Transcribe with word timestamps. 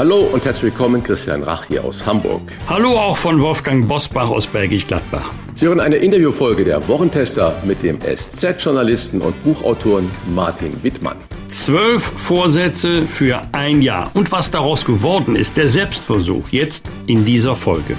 Hallo 0.00 0.20
und 0.32 0.46
herzlich 0.46 0.72
willkommen, 0.72 1.02
Christian 1.02 1.42
Rach 1.42 1.66
hier 1.66 1.84
aus 1.84 2.06
Hamburg. 2.06 2.40
Hallo 2.70 2.98
auch 2.98 3.18
von 3.18 3.38
Wolfgang 3.38 3.86
Bosbach 3.86 4.30
aus 4.30 4.46
Bergisch 4.46 4.86
Gladbach. 4.86 5.30
Sie 5.54 5.66
hören 5.66 5.78
eine 5.78 5.96
Interviewfolge 5.96 6.64
der 6.64 6.88
Wochentester 6.88 7.54
mit 7.66 7.82
dem 7.82 7.98
SZ-Journalisten 8.00 9.20
und 9.20 9.44
Buchautoren 9.44 10.10
Martin 10.34 10.82
Wittmann. 10.82 11.18
Zwölf 11.48 12.02
Vorsätze 12.02 13.02
für 13.06 13.42
ein 13.52 13.82
Jahr. 13.82 14.10
Und 14.14 14.32
was 14.32 14.50
daraus 14.50 14.86
geworden 14.86 15.36
ist, 15.36 15.58
der 15.58 15.68
Selbstversuch, 15.68 16.48
jetzt 16.48 16.86
in 17.06 17.26
dieser 17.26 17.54
Folge. 17.54 17.94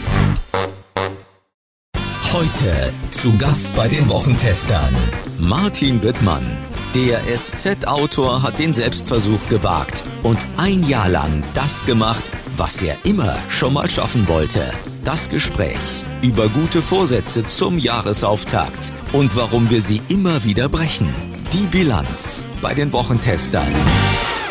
Heute 2.34 2.96
zu 3.12 3.38
Gast 3.38 3.76
bei 3.76 3.88
den 3.88 4.10
Wochentestern 4.10 4.96
Martin 5.38 6.02
Wittmann. 6.02 6.48
Der 6.94 7.22
SZ-Autor 7.26 8.44
hat 8.44 8.60
den 8.60 8.74
Selbstversuch 8.74 9.48
gewagt 9.48 10.04
und 10.24 10.46
ein 10.58 10.84
Jahr 10.84 11.08
lang 11.08 11.42
das 11.54 11.86
gemacht, 11.86 12.30
was 12.58 12.82
er 12.82 12.98
immer 13.06 13.34
schon 13.48 13.76
mal 13.76 13.90
schaffen 13.90 14.28
wollte. 14.28 14.60
Das 15.06 15.30
Gespräch 15.30 16.04
über 16.22 16.50
gute 16.50 16.82
Vorsätze 16.82 17.48
zum 17.48 17.78
Jahresauftakt 17.78 18.92
und 19.14 19.38
warum 19.38 19.70
wir 19.70 19.80
sie 19.80 20.02
immer 20.10 20.44
wieder 20.44 20.68
brechen. 20.68 21.08
Die 21.54 21.66
Bilanz 21.68 22.46
bei 22.62 22.74
den 22.74 22.92
Wochentestern. 22.92 23.74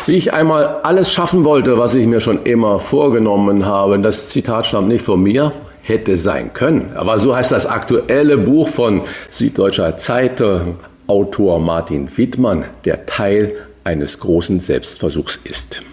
Wie 0.07 0.15
ich 0.15 0.33
einmal 0.33 0.81
alles 0.81 1.13
schaffen 1.13 1.45
wollte, 1.45 1.77
was 1.77 1.93
ich 1.93 2.07
mir 2.07 2.21
schon 2.21 2.43
immer 2.45 2.79
vorgenommen 2.79 3.67
habe, 3.67 3.99
das 3.99 4.29
Zitat 4.29 4.65
stammt 4.65 4.87
nicht 4.87 5.05
von 5.05 5.21
mir, 5.21 5.53
hätte 5.83 6.17
sein 6.17 6.53
können. 6.53 6.93
Aber 6.95 7.19
so 7.19 7.35
heißt 7.35 7.51
das 7.51 7.67
aktuelle 7.67 8.39
Buch 8.39 8.67
von 8.67 9.03
Süddeutscher 9.29 9.95
Zeitung, 9.97 10.77
Autor 11.11 11.59
Martin 11.59 12.07
Wittmann, 12.15 12.63
der 12.85 13.05
Teil 13.05 13.53
eines 13.83 14.21
großen 14.21 14.61
Selbstversuchs 14.61 15.41
ist. 15.43 15.83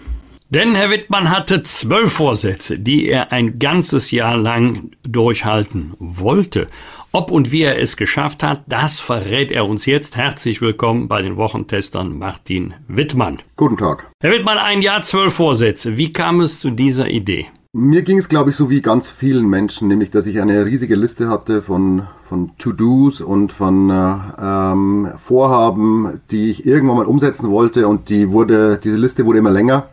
Denn 0.49 0.75
Herr 0.75 0.89
Wittmann 0.91 1.29
hatte 1.29 1.61
zwölf 1.61 2.13
Vorsätze, 2.13 2.79
die 2.79 3.09
er 3.09 3.33
ein 3.33 3.59
ganzes 3.59 4.11
Jahr 4.11 4.37
lang 4.37 4.91
durchhalten 5.03 5.93
wollte. 5.99 6.69
Ob 7.11 7.31
und 7.31 7.51
wie 7.51 7.63
er 7.63 7.77
es 7.77 7.97
geschafft 7.97 8.43
hat, 8.43 8.63
das 8.67 9.01
verrät 9.01 9.51
er 9.51 9.65
uns 9.65 9.85
jetzt. 9.85 10.15
Herzlich 10.15 10.61
willkommen 10.61 11.09
bei 11.09 11.21
den 11.21 11.35
Wochentestern 11.35 12.17
Martin 12.17 12.73
Wittmann. 12.87 13.41
Guten 13.57 13.75
Tag. 13.75 14.09
Herr 14.21 14.31
Wittmann, 14.31 14.57
ein 14.57 14.81
Jahr, 14.81 15.01
zwölf 15.01 15.33
Vorsätze. 15.33 15.97
Wie 15.97 16.13
kam 16.13 16.39
es 16.39 16.61
zu 16.61 16.69
dieser 16.69 17.09
Idee? 17.09 17.47
Mir 17.71 18.01
ging 18.01 18.17
es, 18.17 18.29
glaube 18.29 18.49
ich, 18.49 18.55
so 18.55 18.71
wie 18.71 18.81
ganz 18.81 19.11
vielen 19.11 19.47
Menschen, 19.47 19.89
nämlich, 19.89 20.09
dass 20.09 20.25
ich 20.25 20.41
eine 20.41 20.65
riesige 20.65 20.95
Liste 20.95 21.29
hatte 21.29 21.61
von, 21.61 22.07
von 22.27 22.57
To-Dos 22.57 23.21
und 23.21 23.51
von 23.51 23.91
äh, 23.91 24.15
ähm, 24.41 25.11
Vorhaben, 25.23 26.19
die 26.31 26.49
ich 26.49 26.65
irgendwann 26.65 26.97
mal 26.97 27.05
umsetzen 27.05 27.51
wollte 27.51 27.87
und 27.87 28.09
die 28.09 28.31
wurde, 28.31 28.79
diese 28.83 28.97
Liste 28.97 29.27
wurde 29.27 29.37
immer 29.37 29.51
länger. 29.51 29.85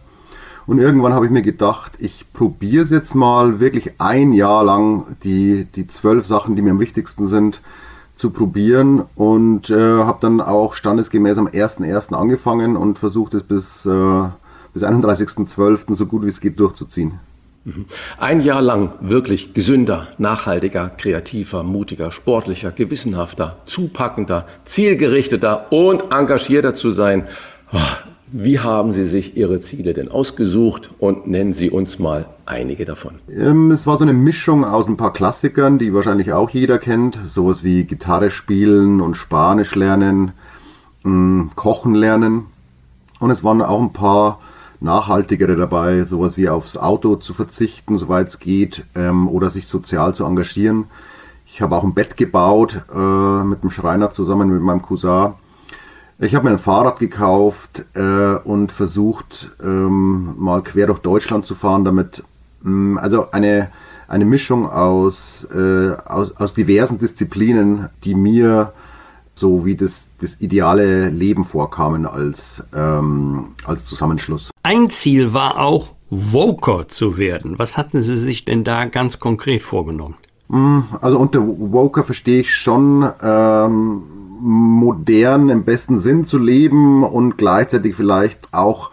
Und 0.67 0.79
irgendwann 0.79 1.13
habe 1.13 1.27
ich 1.27 1.31
mir 1.31 1.43
gedacht, 1.43 1.93
ich 1.99 2.25
probiere 2.33 2.83
es 2.83 2.89
jetzt 2.89 3.15
mal 3.15 3.61
wirklich 3.61 4.01
ein 4.01 4.33
Jahr 4.33 4.65
lang, 4.65 5.19
die, 5.23 5.67
die 5.77 5.87
zwölf 5.87 6.25
Sachen, 6.25 6.57
die 6.57 6.63
mir 6.63 6.71
am 6.71 6.81
wichtigsten 6.81 7.29
sind, 7.29 7.61
zu 8.15 8.31
probieren 8.31 9.03
und 9.17 9.69
äh, 9.69 9.99
habe 9.99 10.21
dann 10.23 10.41
auch 10.41 10.73
standesgemäß 10.73 11.37
am 11.37 11.47
1.1. 11.47 12.15
angefangen 12.15 12.75
und 12.75 12.99
versucht 12.99 13.35
es 13.35 13.43
bis, 13.43 13.85
äh, 13.85 14.29
bis 14.73 14.83
31.12. 14.83 15.95
so 15.95 16.07
gut 16.07 16.23
wie 16.23 16.29
es 16.29 16.41
geht 16.41 16.59
durchzuziehen. 16.59 17.21
Ein 18.19 18.43
Jahr 18.43 18.63
lang 18.63 18.93
wirklich 19.01 19.53
gesünder, 19.53 20.07
nachhaltiger, 20.19 20.89
kreativer, 20.89 21.65
mutiger, 21.65 22.13
sportlicher, 22.13 22.71
gewissenhafter, 22.71 23.57
zupackender, 23.67 24.47
zielgerichteter 24.65 25.73
und 25.73 26.13
engagierter 26.13 26.75
zu 26.75 26.91
sein. 26.91 27.27
Oh, 27.73 27.79
wie 28.31 28.61
haben 28.61 28.93
Sie 28.93 29.05
sich 29.05 29.37
Ihre 29.37 29.59
Ziele 29.61 29.95
denn 29.95 30.11
ausgesucht 30.11 30.91
und 30.99 31.27
nennen 31.27 31.53
Sie 31.53 31.71
uns 31.71 31.99
mal 31.99 32.27
einige 32.45 32.85
davon? 32.85 33.15
Ähm, 33.29 33.73
es 33.73 33.87
war 33.87 33.99
so 33.99 34.05
eine 34.05 34.13
Mischung 34.13 34.65
aus 34.65 34.87
ein 34.87 34.97
paar 34.97 35.13
Klassikern, 35.13 35.79
die 35.79 35.93
wahrscheinlich 35.93 36.33
auch 36.33 36.51
jeder 36.51 36.79
kennt. 36.79 37.19
Sowas 37.29 37.65
wie 37.65 37.85
Gitarre 37.85 38.31
spielen 38.31 39.01
und 39.01 39.17
Spanisch 39.17 39.75
lernen, 39.75 40.33
ähm, 41.05 41.51
Kochen 41.57 41.95
lernen. 41.95 42.47
Und 43.19 43.31
es 43.31 43.43
waren 43.43 43.63
auch 43.63 43.81
ein 43.81 43.93
paar 43.93 44.41
nachhaltigere 44.81 45.57
dabei, 45.57 46.05
sowas 46.05 46.37
wie 46.37 46.49
aufs 46.49 46.77
Auto 46.77 47.17
zu 47.17 47.35
verzichten, 47.35 47.99
soweit 47.99 48.29
es 48.29 48.39
geht, 48.39 48.85
ähm, 48.95 49.29
oder 49.29 49.51
sich 49.51 49.67
sozial 49.67 50.15
zu 50.15 50.25
engagieren. 50.25 50.85
Ich 51.47 51.63
habe 51.63 51.77
auch 51.77 51.85
ein 51.85 51.95
Bett 51.95 52.17
gebaut 52.17 52.83
äh, 52.95 53.45
mit 53.45 53.63
dem 53.63 53.71
Schreiner 53.71 54.11
zusammen 54.11 54.51
mit 54.51 54.63
meinem 54.63 54.83
Cousin. 54.83 55.33
Ich 56.19 56.35
habe 56.35 56.47
mir 56.47 56.53
ein 56.53 56.59
Fahrrad 56.59 56.99
gekauft 56.99 57.85
äh, 57.95 58.37
und 58.45 58.73
versucht, 58.73 59.51
ähm, 59.63 60.35
mal 60.39 60.63
quer 60.63 60.87
durch 60.87 61.01
Deutschland 61.01 61.47
zu 61.47 61.55
fahren, 61.55 61.85
damit 61.85 62.23
mh, 62.63 62.71
mm, 62.71 62.99
also 62.99 63.31
eine 63.31 63.71
eine 64.09 64.25
Mischung 64.25 64.69
aus, 64.69 65.47
äh, 65.53 65.93
aus, 66.05 66.37
aus 66.37 66.55
diversen 66.55 66.99
Disziplinen, 66.99 67.89
die 68.05 68.15
mir 68.15 68.73
so 69.39 69.65
wie 69.67 69.77
das, 69.77 70.09
das 70.21 70.41
ideale 70.41 71.11
Leben 71.11 71.45
vorkamen 71.45 72.07
als, 72.07 72.63
ähm, 72.75 73.49
als 73.65 73.85
Zusammenschluss. 73.85 74.51
Ein 74.63 74.91
Ziel 74.91 75.35
war 75.35 75.61
auch, 75.61 75.93
Voker 76.11 76.89
zu 76.89 77.19
werden. 77.19 77.59
Was 77.59 77.77
hatten 77.77 78.03
Sie 78.03 78.17
sich 78.17 78.45
denn 78.45 78.65
da 78.65 78.85
ganz 78.85 79.19
konkret 79.19 79.63
vorgenommen? 79.63 80.15
Mm, 80.49 80.81
also 81.01 81.19
unter 81.19 81.41
Voker 81.41 82.05
verstehe 82.05 82.41
ich 82.41 82.55
schon 82.55 83.09
ähm, 83.23 84.03
modern 84.41 85.49
im 85.49 85.65
besten 85.65 85.99
Sinn 85.99 86.27
zu 86.27 86.39
leben 86.39 87.03
und 87.03 87.37
gleichzeitig 87.37 87.97
vielleicht 87.97 88.55
auch 88.55 88.91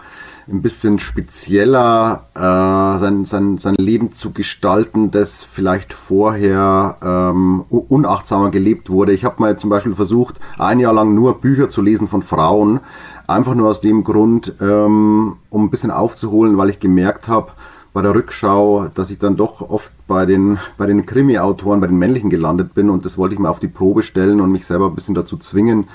ein 0.47 0.61
bisschen 0.61 0.99
spezieller 0.99 2.25
äh, 2.35 2.99
sein, 2.99 3.25
sein, 3.25 3.57
sein 3.57 3.75
Leben 3.75 4.13
zu 4.13 4.31
gestalten, 4.31 5.11
das 5.11 5.43
vielleicht 5.43 5.93
vorher 5.93 6.97
ähm, 7.01 7.63
unachtsamer 7.69 8.51
gelebt 8.51 8.89
wurde. 8.89 9.13
Ich 9.13 9.23
habe 9.23 9.41
mal 9.41 9.57
zum 9.57 9.69
Beispiel 9.69 9.95
versucht, 9.95 10.35
ein 10.57 10.79
Jahr 10.79 10.93
lang 10.93 11.15
nur 11.15 11.39
Bücher 11.39 11.69
zu 11.69 11.81
lesen 11.81 12.07
von 12.07 12.21
Frauen, 12.21 12.81
einfach 13.27 13.55
nur 13.55 13.69
aus 13.69 13.81
dem 13.81 14.03
Grund, 14.03 14.53
ähm, 14.61 15.37
um 15.49 15.65
ein 15.65 15.69
bisschen 15.69 15.91
aufzuholen, 15.91 16.57
weil 16.57 16.69
ich 16.69 16.79
gemerkt 16.79 17.27
habe, 17.27 17.51
bei 17.93 18.01
der 18.01 18.15
Rückschau, 18.15 18.87
dass 18.95 19.11
ich 19.11 19.19
dann 19.19 19.37
doch 19.37 19.61
oft 19.61 19.91
bei 20.07 20.25
den, 20.25 20.57
bei 20.77 20.87
den 20.87 21.05
Krimi-Autoren, 21.05 21.79
bei 21.79 21.87
den 21.87 21.99
männlichen 21.99 22.31
gelandet 22.31 22.73
bin 22.73 22.89
und 22.89 23.05
das 23.05 23.17
wollte 23.17 23.35
ich 23.35 23.39
mir 23.39 23.49
auf 23.49 23.59
die 23.59 23.67
Probe 23.67 24.01
stellen 24.01 24.41
und 24.41 24.51
mich 24.51 24.65
selber 24.65 24.87
ein 24.87 24.95
bisschen 24.95 25.13
dazu 25.13 25.37
zwingen, 25.37 25.87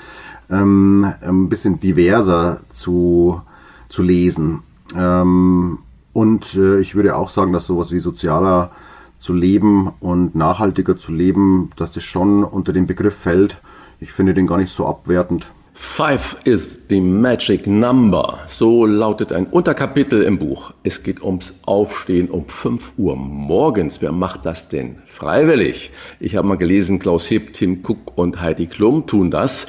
ähm, 0.49 1.13
ein 1.21 1.49
bisschen 1.49 1.79
diverser 1.81 2.61
zu, 2.71 3.41
zu 3.89 4.03
lesen. 4.03 4.61
Ähm, 4.95 5.79
und 6.13 6.55
äh, 6.55 6.79
ich 6.79 6.95
würde 6.95 7.15
auch 7.15 7.29
sagen, 7.29 7.53
dass 7.53 7.67
sowas 7.67 7.91
wie 7.91 7.99
sozialer 7.99 8.71
zu 9.19 9.33
leben 9.33 9.91
und 9.99 10.35
nachhaltiger 10.35 10.97
zu 10.97 11.11
leben, 11.11 11.71
dass 11.75 11.93
das 11.93 12.03
schon 12.03 12.43
unter 12.43 12.71
den 12.71 12.87
Begriff 12.87 13.15
fällt. 13.15 13.57
Ich 13.99 14.13
finde 14.13 14.33
den 14.33 14.47
gar 14.47 14.57
nicht 14.57 14.73
so 14.73 14.87
abwertend. 14.87 15.45
Five 15.81 16.35
is 16.43 16.77
the 16.89 16.99
magic 16.99 17.65
number. 17.65 18.39
So 18.47 18.85
lautet 18.85 19.31
ein 19.31 19.45
Unterkapitel 19.45 20.23
im 20.23 20.37
Buch. 20.37 20.73
Es 20.83 21.03
geht 21.03 21.23
ums 21.23 21.53
Aufstehen 21.65 22.29
um 22.29 22.49
5 22.49 22.93
Uhr 22.97 23.15
morgens. 23.15 24.01
Wer 24.01 24.11
macht 24.11 24.45
das 24.45 24.67
denn 24.67 24.97
freiwillig? 25.05 25.91
Ich 26.19 26.35
habe 26.35 26.47
mal 26.47 26.57
gelesen, 26.57 26.99
Klaus 26.99 27.27
Hipp, 27.27 27.53
Tim 27.53 27.81
Cook 27.81 28.17
und 28.17 28.41
Heidi 28.41 28.67
Klum 28.67 29.07
tun 29.07 29.31
das. 29.31 29.67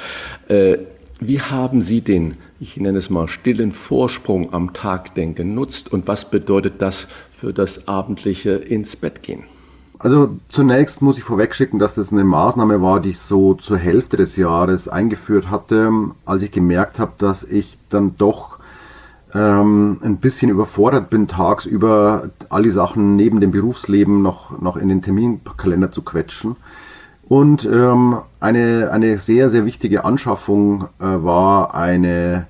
Äh, 0.49 0.79
wie 1.21 1.39
haben 1.39 1.81
Sie 1.81 2.01
den 2.01 2.35
ich 2.61 2.77
nenne 2.77 2.99
es 2.99 3.09
mal, 3.09 3.27
stillen 3.27 3.71
Vorsprung 3.71 4.53
am 4.53 4.73
Tag 4.73 5.15
denn 5.15 5.33
genutzt 5.33 5.91
und 5.91 6.07
was 6.07 6.29
bedeutet 6.29 6.75
das 6.77 7.07
für 7.33 7.53
das 7.53 7.87
abendliche 7.87 8.51
ins 8.51 8.95
Bett 8.95 9.23
gehen? 9.23 9.45
Also 9.97 10.37
zunächst 10.49 11.01
muss 11.01 11.17
ich 11.17 11.23
vorwegschicken, 11.23 11.79
dass 11.79 11.95
das 11.95 12.11
eine 12.11 12.23
Maßnahme 12.23 12.79
war, 12.81 12.99
die 12.99 13.09
ich 13.09 13.19
so 13.19 13.55
zur 13.55 13.77
Hälfte 13.77 14.15
des 14.15 14.35
Jahres 14.35 14.87
eingeführt 14.87 15.49
hatte, 15.49 15.91
als 16.23 16.43
ich 16.43 16.51
gemerkt 16.51 16.99
habe, 16.99 17.13
dass 17.17 17.43
ich 17.43 17.77
dann 17.89 18.15
doch 18.17 18.59
ähm, 19.33 19.97
ein 20.03 20.17
bisschen 20.17 20.51
überfordert 20.51 21.09
bin, 21.09 21.27
tagsüber 21.27 22.29
all 22.49 22.61
die 22.61 22.69
Sachen 22.69 23.15
neben 23.15 23.39
dem 23.41 23.49
Berufsleben 23.49 24.21
noch, 24.21 24.59
noch 24.61 24.77
in 24.77 24.87
den 24.87 25.01
Terminkalender 25.01 25.91
zu 25.91 26.03
quetschen. 26.03 26.55
Und 27.27 27.65
ähm, 27.65 28.17
eine, 28.39 28.91
eine 28.91 29.17
sehr, 29.17 29.49
sehr 29.49 29.65
wichtige 29.65 30.03
Anschaffung 30.03 30.89
äh, 30.99 31.05
war 31.05 31.73
eine 31.73 32.45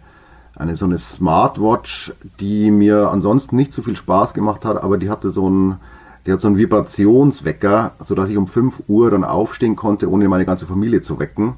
eine 0.56 0.76
so 0.76 0.86
eine 0.86 0.98
Smartwatch, 0.98 2.14
die 2.40 2.72
mir 2.72 3.10
ansonsten 3.10 3.56
nicht 3.56 3.74
so 3.74 3.82
viel 3.82 3.96
Spaß 3.96 4.34
gemacht 4.34 4.66
hat, 4.66 4.82
aber 4.82 4.98
die 4.98 5.10
hatte 5.10 5.30
so 5.30 5.50
ein 5.50 5.78
Der 6.26 6.34
hat 6.36 6.42
so 6.42 6.48
einen 6.48 6.58
Vibrationswecker, 6.58 7.94
sodass 8.00 8.30
ich 8.30 8.38
um 8.38 8.48
5 8.48 8.84
Uhr 8.88 9.10
dann 9.10 9.24
aufstehen 9.24 9.76
konnte, 9.76 10.10
ohne 10.10 10.28
meine 10.30 10.46
ganze 10.46 10.68
Familie 10.68 11.02
zu 11.02 11.20
wecken. 11.20 11.54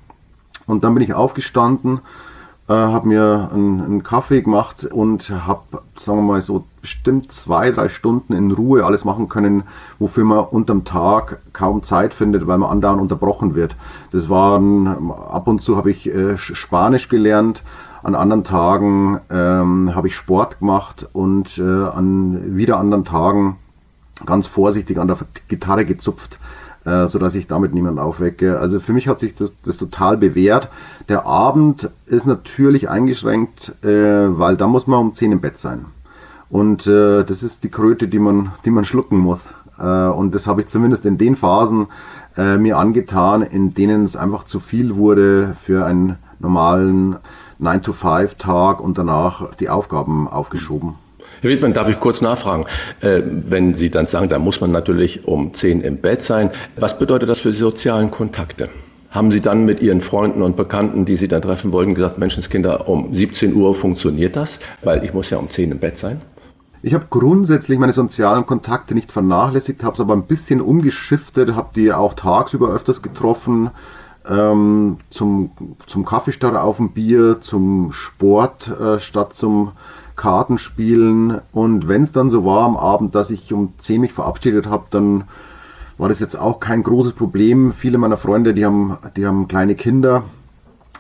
Und 0.66 0.86
dann 0.86 0.94
bin 0.94 1.04
ich 1.04 1.14
aufgestanden, 1.14 2.00
äh, 2.70 2.74
habe 2.74 3.10
mir 3.10 3.50
einen, 3.52 3.82
einen, 3.82 4.04
Kaffee 4.04 4.42
gemacht 4.42 4.86
und 4.86 5.30
habe, 5.30 5.82
sagen 5.98 6.20
wir 6.20 6.34
mal, 6.34 6.42
so 6.42 6.64
bestimmt 6.80 7.34
zwei, 7.34 7.72
drei 7.72 7.90
Stunden 7.90 8.32
in 8.32 8.52
Ruhe 8.52 8.86
alles 8.86 9.04
machen 9.04 9.28
können, 9.28 9.64
wofür 10.00 10.24
man 10.24 10.40
unterm 10.46 10.86
Tag 10.86 11.40
kaum 11.52 11.84
Zeit 11.84 12.14
findet, 12.14 12.48
weil 12.48 12.58
man 12.58 12.72
andauernd 12.72 13.02
unterbrochen 13.02 13.56
wird. 13.56 13.76
Das 14.14 14.30
waren, 14.30 14.88
ab 15.12 15.48
und 15.48 15.62
zu 15.62 15.76
habe 15.76 15.92
ich 15.92 16.08
äh, 16.08 16.38
Spanisch 16.38 17.10
gelernt, 17.10 17.64
an 18.04 18.16
anderen 18.16 18.44
Tagen 18.44 19.20
ähm, 19.32 19.96
habe 19.96 20.08
ich 20.08 20.16
Sport 20.16 20.60
gemacht 20.60 21.08
und 21.14 21.58
äh, 21.58 21.62
an 21.62 22.56
wieder 22.56 22.78
anderen 22.78 23.06
Tagen 23.06 23.58
ganz 24.26 24.48
vorsichtig 24.48 25.00
an 25.00 25.08
der 25.08 25.18
Gitarre 25.48 25.86
gezupft 25.86 26.38
äh, 26.86 27.08
so 27.08 27.20
dass 27.20 27.36
ich 27.36 27.48
damit 27.48 27.74
niemanden 27.74 28.00
aufwecke. 28.00 28.60
Also 28.60 28.80
für 28.80 28.94
mich 28.94 29.08
hat 29.08 29.20
sich 29.20 29.34
das, 29.36 29.52
das 29.64 29.78
total 29.78 30.18
bewährt. 30.18 30.70
Der 31.10 31.26
Abend 31.26 31.90
ist 32.06 32.26
natürlich 32.26 32.90
eingeschränkt, 32.90 33.74
äh, 33.84 33.88
weil 33.88 34.58
da 34.58 34.68
muss 34.68 34.88
man 34.88 35.00
um 35.00 35.14
10 35.14 35.32
im 35.32 35.42
Bett 35.42 35.58
sein. 35.58 35.86
Und 36.50 36.86
äh, 36.86 37.24
das 37.24 37.42
ist 37.42 37.64
die 37.64 37.70
Kröte, 37.70 38.08
die 38.08 38.20
man, 38.20 38.52
die 38.66 38.72
man 38.72 38.86
schlucken 38.86 39.18
muss. 39.18 39.54
Äh, 39.80 39.84
und 39.84 40.36
das 40.36 40.48
habe 40.48 40.62
ich 40.62 40.68
zumindest 40.68 41.06
in 41.06 41.18
den 41.18 41.36
Phasen 41.36 41.88
äh, 42.38 42.58
mir 42.58 42.78
angetan, 42.78 43.42
in 43.42 43.74
denen 43.74 44.04
es 44.04 44.16
einfach 44.16 44.44
zu 44.44 44.60
viel 44.60 44.96
wurde 44.96 45.56
für 45.64 45.86
einen 45.86 46.18
normalen 46.40 47.16
9-to-5-Tag 47.62 48.80
und 48.80 48.98
danach 48.98 49.56
die 49.56 49.70
Aufgaben 49.70 50.28
aufgeschoben. 50.28 50.96
Herr 51.42 51.50
Wittmann, 51.50 51.74
darf 51.74 51.90
ich 51.90 52.00
kurz 52.00 52.22
nachfragen? 52.22 52.66
Äh, 53.02 53.22
wenn 53.26 53.74
Sie 53.74 53.90
dann 53.90 54.08
sagen, 54.08 54.30
da 54.30 54.40
muss 54.40 54.62
man 54.62 54.72
natürlich 54.72 55.28
um 55.28 55.54
10 55.54 55.82
im 55.82 55.98
Bett 55.98 56.22
sein, 56.22 56.52
was 56.78 56.98
bedeutet 56.98 57.30
das 57.30 57.40
für 57.40 57.52
die 57.52 57.58
sozialen 57.58 58.12
Kontakte? 58.12 58.70
Haben 59.10 59.32
Sie 59.32 59.42
dann 59.42 59.66
mit 59.66 59.82
Ihren 59.82 60.02
Freunden 60.02 60.42
und 60.42 60.56
Bekannten, 60.56 61.06
die 61.06 61.18
Sie 61.18 61.28
dann 61.28 61.42
treffen 61.42 61.72
wollten, 61.72 61.96
gesagt, 61.96 62.18
Menschenskinder, 62.18 62.88
um 62.88 63.14
17 63.14 63.54
Uhr 63.54 63.76
funktioniert 63.76 64.36
das? 64.36 64.60
Weil 64.84 65.04
ich 65.04 65.14
muss 65.14 65.30
ja 65.30 65.38
um 65.38 65.50
10 65.50 65.72
im 65.72 65.80
Bett 65.80 65.98
sein. 65.98 66.22
Ich 66.82 66.94
habe 66.94 67.06
grundsätzlich 67.10 67.80
meine 67.80 67.94
sozialen 67.94 68.46
Kontakte 68.46 68.94
nicht 68.94 69.12
vernachlässigt, 69.12 69.84
habe 69.84 69.94
es 69.94 70.02
aber 70.02 70.14
ein 70.14 70.26
bisschen 70.26 70.60
umgeschiftet, 70.60 71.56
habe 71.56 71.70
die 71.76 71.94
auch 71.94 72.14
tagsüber 72.14 72.74
öfters 72.74 73.02
getroffen, 73.02 73.70
ähm, 74.30 74.98
zum, 75.10 75.52
zum 75.88 76.06
Kaffee 76.06 76.32
statt 76.32 76.56
auf 76.56 76.78
dem 76.78 76.92
Bier, 76.92 77.42
zum 77.42 77.92
Sport 77.92 78.68
äh, 78.68 79.00
statt 79.00 79.34
zum 79.34 79.74
Kartenspielen. 80.16 81.42
Und 81.52 81.88
wenn 81.88 82.04
es 82.04 82.12
dann 82.12 82.32
so 82.32 82.46
war 82.46 82.64
am 82.64 82.78
Abend, 82.78 83.16
dass 83.16 83.30
ich 83.30 83.52
um 83.54 83.74
10 83.80 84.02
mich 84.02 84.14
verabschiedet 84.14 84.68
habe, 84.68 84.86
dann 84.92 85.26
war 85.98 86.10
das 86.10 86.20
jetzt 86.20 86.36
auch 86.36 86.60
kein 86.60 86.84
großes 86.84 87.14
Problem. 87.14 87.74
Viele 87.74 87.98
meiner 87.98 88.18
Freunde, 88.18 88.54
die 88.54 88.66
haben, 88.66 88.98
die 89.16 89.26
haben 89.26 89.48
kleine 89.48 89.76
Kinder 89.76 90.24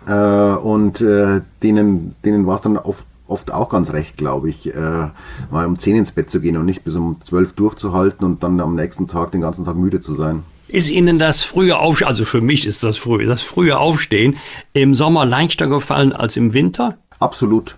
äh, 0.08 0.14
und 0.14 1.02
äh, 1.02 1.42
denen, 1.62 2.16
denen 2.25 2.46
war 2.46 2.56
es 2.56 2.62
dann 2.62 2.78
oft, 2.78 3.06
oft 3.28 3.52
auch 3.52 3.70
ganz 3.70 3.92
recht, 3.94 4.18
glaube 4.18 4.50
ich, 4.50 4.74
äh, 4.74 5.08
mal 5.52 5.66
um 5.66 5.80
10 5.80 5.96
ins 5.96 6.12
Bett 6.12 6.30
zu 6.30 6.40
gehen 6.42 6.58
und 6.58 6.66
nicht 6.66 6.84
bis 6.84 6.96
um 6.96 7.22
12 7.22 7.54
durchzuhalten 7.54 8.25
und 8.25 8.44
dann 8.44 8.60
am 8.60 8.75
nächsten 8.75 9.08
Tag 9.08 9.31
den 9.31 9.42
ganzen 9.42 9.66
Tag 9.66 9.75
müde 9.75 10.00
zu 10.00 10.16
sein. 10.16 10.44
Ist 10.74 10.90
Ihnen 10.90 11.20
das 11.20 11.44
frühe 11.44 11.78
Aufstehen, 11.78 12.08
also 12.08 12.25
für 12.25 12.42
mich 12.42 12.66
ist 12.66 12.84
das 12.84 12.98
früh, 12.98 13.28
das 13.28 13.44
frühe 13.44 13.78
Aufstehen 13.78 14.38
im 14.74 14.96
Sommer 14.96 15.24
leichter 15.24 15.68
gefallen 15.68 16.14
als 16.14 16.36
im 16.36 16.56
Winter? 16.56 16.98
Absolut. 17.20 17.75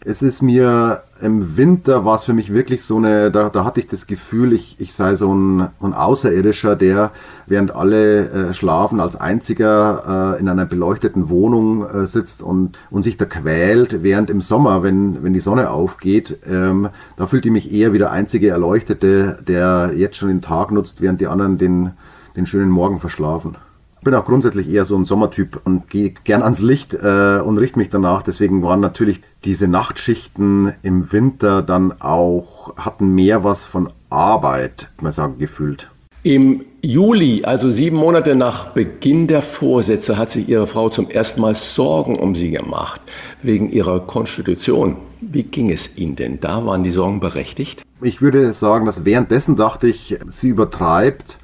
Es 0.00 0.20
ist 0.20 0.42
mir 0.42 1.04
im 1.22 1.56
Winter 1.56 2.04
war 2.04 2.16
es 2.16 2.24
für 2.24 2.34
mich 2.34 2.52
wirklich 2.52 2.82
so 2.82 2.98
eine, 2.98 3.30
da, 3.30 3.48
da 3.48 3.64
hatte 3.64 3.80
ich 3.80 3.88
das 3.88 4.06
Gefühl, 4.06 4.52
ich, 4.52 4.76
ich 4.78 4.92
sei 4.92 5.14
so 5.14 5.34
ein, 5.34 5.68
ein 5.80 5.94
Außerirdischer, 5.94 6.76
der 6.76 7.12
während 7.46 7.74
alle 7.74 8.28
äh, 8.50 8.52
schlafen 8.52 9.00
als 9.00 9.16
einziger 9.16 10.34
äh, 10.36 10.40
in 10.40 10.46
einer 10.50 10.66
beleuchteten 10.66 11.30
Wohnung 11.30 11.88
äh, 11.88 12.06
sitzt 12.06 12.42
und, 12.42 12.76
und 12.90 13.04
sich 13.04 13.16
da 13.16 13.24
quält, 13.24 14.02
während 14.02 14.28
im 14.28 14.42
Sommer, 14.42 14.82
wenn, 14.82 15.22
wenn 15.22 15.32
die 15.32 15.40
Sonne 15.40 15.70
aufgeht, 15.70 16.36
ähm, 16.46 16.90
da 17.16 17.26
fühlt 17.26 17.46
ich 17.46 17.52
mich 17.52 17.72
eher 17.72 17.94
wie 17.94 17.98
der 17.98 18.12
einzige 18.12 18.50
Erleuchtete, 18.50 19.38
der 19.48 19.92
jetzt 19.96 20.16
schon 20.16 20.28
den 20.28 20.42
Tag 20.42 20.72
nutzt, 20.72 21.00
während 21.00 21.22
die 21.22 21.26
anderen 21.26 21.56
den, 21.56 21.92
den 22.36 22.46
schönen 22.46 22.70
Morgen 22.70 23.00
verschlafen 23.00 23.56
bin 24.04 24.14
auch 24.14 24.26
grundsätzlich 24.26 24.70
eher 24.70 24.84
so 24.84 24.96
ein 24.96 25.04
Sommertyp 25.04 25.60
und 25.64 25.90
gehe 25.90 26.12
gern 26.22 26.42
ans 26.42 26.60
Licht 26.60 26.94
äh, 26.94 27.40
und 27.42 27.58
richte 27.58 27.78
mich 27.78 27.90
danach. 27.90 28.22
Deswegen 28.22 28.62
waren 28.62 28.80
natürlich 28.80 29.20
diese 29.44 29.66
Nachtschichten 29.66 30.74
im 30.82 31.10
Winter 31.10 31.62
dann 31.62 32.00
auch, 32.00 32.76
hatten 32.76 33.14
mehr 33.14 33.42
was 33.42 33.64
von 33.64 33.90
Arbeit, 34.10 34.88
kann 34.96 35.04
man 35.04 35.12
sagen, 35.12 35.38
gefühlt. 35.38 35.88
Im 36.22 36.64
Juli, 36.80 37.44
also 37.44 37.70
sieben 37.70 37.96
Monate 37.96 38.34
nach 38.34 38.68
Beginn 38.68 39.26
der 39.26 39.42
Vorsätze, 39.42 40.16
hat 40.16 40.30
sich 40.30 40.48
Ihre 40.48 40.66
Frau 40.66 40.88
zum 40.88 41.10
ersten 41.10 41.40
Mal 41.40 41.54
Sorgen 41.54 42.18
um 42.18 42.34
Sie 42.34 42.50
gemacht, 42.50 43.00
wegen 43.42 43.70
Ihrer 43.70 44.00
Konstitution. 44.00 44.96
Wie 45.20 45.42
ging 45.42 45.70
es 45.70 45.98
Ihnen 45.98 46.16
denn 46.16 46.40
da? 46.40 46.64
Waren 46.64 46.84
die 46.84 46.90
Sorgen 46.90 47.20
berechtigt? 47.20 47.82
Ich 48.00 48.22
würde 48.22 48.52
sagen, 48.54 48.86
dass 48.86 49.04
währenddessen 49.04 49.56
dachte 49.56 49.86
ich, 49.86 50.18
sie 50.28 50.48
übertreibt 50.48 51.36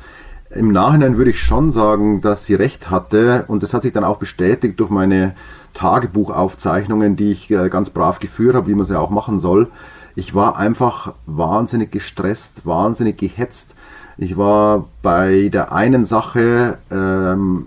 im 0.50 0.73
Nachhinein 0.73 1.17
würde 1.17 1.31
ich 1.31 1.41
schon 1.41 1.70
sagen, 1.70 2.20
dass 2.20 2.44
sie 2.44 2.55
recht 2.55 2.91
hatte 2.91 3.44
und 3.47 3.62
das 3.62 3.73
hat 3.73 3.82
sich 3.82 3.93
dann 3.93 4.05
auch 4.05 4.19
bestätigt 4.19 4.81
durch 4.81 4.91
meine 4.91 5.35
Tagebuchaufzeichnungen, 5.75 7.17
die 7.17 7.31
ich 7.31 7.50
äh, 7.50 7.69
ganz 7.69 7.91
brav 7.91 8.19
geführt 8.19 8.56
habe, 8.56 8.67
wie 8.67 8.75
man 8.75 8.87
sie 8.87 8.99
auch 8.99 9.11
machen 9.11 9.38
soll. 9.38 9.69
Ich 10.17 10.35
war 10.35 10.56
einfach 10.56 11.14
wahnsinnig 11.26 11.93
gestresst, 11.93 12.67
wahnsinnig 12.67 13.17
gehetzt. 13.17 13.75
Ich 14.19 14.37
war 14.37 14.88
bei 15.02 15.49
der 15.52 15.73
einen 15.73 16.05
Sache 16.05 16.79
ähm, 16.91 17.67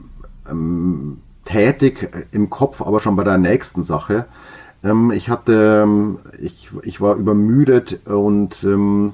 ähm, 0.49 1.21
tätig 1.45 2.09
im 2.31 2.49
Kopf, 2.49 2.81
aber 2.81 2.99
schon 2.99 3.15
bei 3.15 3.23
der 3.23 3.37
nächsten 3.37 3.83
Sache. 3.83 4.25
Ähm, 4.83 5.11
ich 5.11 5.29
hatte, 5.29 5.83
ähm, 5.83 6.19
ich, 6.39 6.69
ich 6.83 6.99
war 6.99 7.15
übermüdet 7.15 8.05
und 8.07 8.61
ähm, 8.65 9.13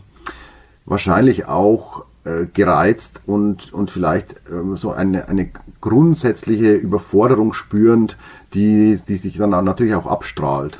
wahrscheinlich 0.85 1.45
auch 1.47 2.03
äh, 2.29 2.45
gereizt 2.53 3.21
und, 3.25 3.73
und 3.73 3.91
vielleicht 3.91 4.35
ähm, 4.51 4.77
so 4.77 4.91
eine, 4.91 5.27
eine 5.27 5.49
grundsätzliche 5.81 6.75
Überforderung 6.75 7.53
spürend, 7.53 8.17
die, 8.53 8.99
die 9.07 9.17
sich 9.17 9.37
dann 9.37 9.49
natürlich 9.49 9.95
auch 9.95 10.05
abstrahlt. 10.05 10.77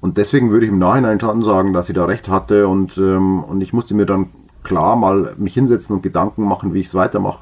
Und 0.00 0.16
deswegen 0.16 0.50
würde 0.50 0.66
ich 0.66 0.72
im 0.72 0.78
Nachhinein 0.78 1.20
schon 1.20 1.42
sagen, 1.42 1.72
dass 1.72 1.86
sie 1.86 1.92
da 1.92 2.04
recht 2.04 2.28
hatte 2.28 2.68
und, 2.68 2.96
ähm, 2.98 3.42
und 3.44 3.60
ich 3.60 3.72
musste 3.72 3.94
mir 3.94 4.06
dann 4.06 4.28
klar 4.62 4.96
mal 4.96 5.34
mich 5.36 5.54
hinsetzen 5.54 5.96
und 5.96 6.02
Gedanken 6.02 6.44
machen, 6.44 6.74
wie 6.74 6.80
ich 6.80 6.86
es 6.86 6.94
weitermache. 6.94 7.40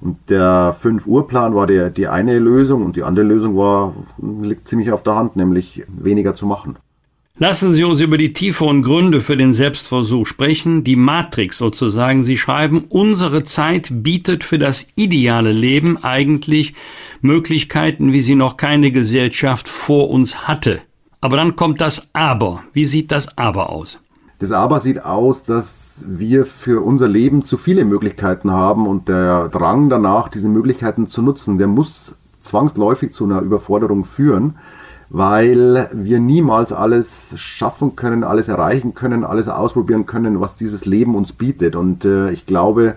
Und 0.00 0.18
der 0.30 0.76
5 0.80 1.06
Uhr 1.06 1.28
Plan 1.28 1.54
war 1.54 1.66
der, 1.66 1.90
die 1.90 2.08
eine 2.08 2.38
Lösung 2.38 2.84
und 2.84 2.96
die 2.96 3.02
andere 3.02 3.26
Lösung 3.26 3.56
war, 3.56 3.92
liegt 4.18 4.68
ziemlich 4.68 4.92
auf 4.92 5.02
der 5.02 5.14
Hand, 5.14 5.36
nämlich 5.36 5.84
weniger 5.88 6.34
zu 6.34 6.46
machen. 6.46 6.76
Lassen 7.42 7.72
Sie 7.72 7.84
uns 7.84 8.02
über 8.02 8.18
die 8.18 8.34
tieferen 8.34 8.82
Gründe 8.82 9.22
für 9.22 9.34
den 9.34 9.54
Selbstversuch 9.54 10.26
sprechen, 10.26 10.84
die 10.84 10.94
Matrix 10.94 11.56
sozusagen. 11.56 12.22
Sie 12.22 12.36
schreiben, 12.36 12.84
unsere 12.90 13.44
Zeit 13.44 13.88
bietet 13.90 14.44
für 14.44 14.58
das 14.58 14.88
ideale 14.94 15.50
Leben 15.50 16.04
eigentlich 16.04 16.74
Möglichkeiten, 17.22 18.12
wie 18.12 18.20
sie 18.20 18.34
noch 18.34 18.58
keine 18.58 18.92
Gesellschaft 18.92 19.70
vor 19.70 20.10
uns 20.10 20.46
hatte. 20.46 20.82
Aber 21.22 21.38
dann 21.38 21.56
kommt 21.56 21.80
das 21.80 22.08
Aber. 22.12 22.62
Wie 22.74 22.84
sieht 22.84 23.10
das 23.10 23.38
Aber 23.38 23.70
aus? 23.70 23.98
Das 24.38 24.52
Aber 24.52 24.80
sieht 24.80 25.02
aus, 25.02 25.42
dass 25.42 26.04
wir 26.06 26.44
für 26.44 26.84
unser 26.84 27.08
Leben 27.08 27.46
zu 27.46 27.56
viele 27.56 27.86
Möglichkeiten 27.86 28.50
haben 28.50 28.86
und 28.86 29.08
der 29.08 29.48
Drang 29.48 29.88
danach, 29.88 30.28
diese 30.28 30.50
Möglichkeiten 30.50 31.06
zu 31.06 31.22
nutzen, 31.22 31.56
der 31.56 31.68
muss 31.68 32.14
zwangsläufig 32.42 33.14
zu 33.14 33.24
einer 33.24 33.40
Überforderung 33.40 34.04
führen 34.04 34.56
weil 35.10 35.90
wir 35.92 36.20
niemals 36.20 36.72
alles 36.72 37.34
schaffen 37.36 37.96
können, 37.96 38.22
alles 38.22 38.46
erreichen 38.46 38.94
können, 38.94 39.24
alles 39.24 39.48
ausprobieren 39.48 40.06
können, 40.06 40.40
was 40.40 40.54
dieses 40.54 40.86
Leben 40.86 41.16
uns 41.16 41.32
bietet. 41.32 41.74
Und 41.74 42.04
äh, 42.04 42.30
ich 42.30 42.46
glaube, 42.46 42.94